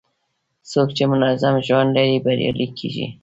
[0.71, 3.07] څوک چې منظم ژوند لري، بریالی کېږي.